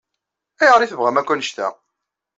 Ayɣer 0.61 0.81
i 0.81 0.89
tebɣam 0.91 1.19
akk 1.19 1.29
annect-a? 1.33 1.67